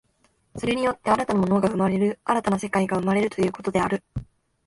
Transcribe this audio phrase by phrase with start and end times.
[0.57, 4.01] それによって新たな物が生まれる、新たな世界が生まれるということである。